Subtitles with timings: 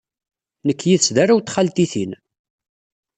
[0.67, 2.11] Nekk yid-s d arraw n txaltitin.